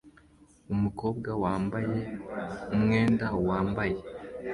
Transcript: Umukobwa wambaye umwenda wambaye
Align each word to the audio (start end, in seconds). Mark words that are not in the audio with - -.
Umukobwa 0.73 1.29
wambaye 1.43 1.97
umwenda 2.75 3.25
wambaye 3.47 3.97